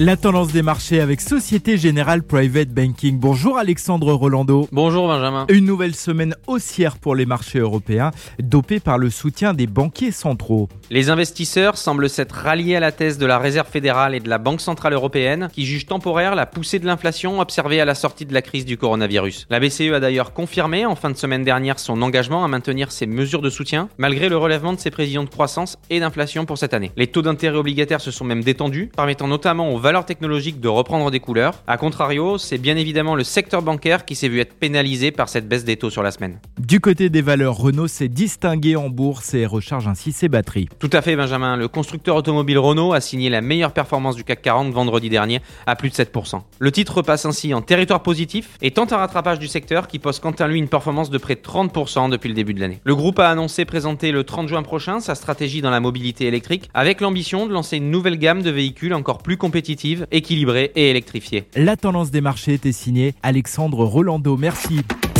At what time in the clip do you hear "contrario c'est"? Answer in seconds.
31.78-32.58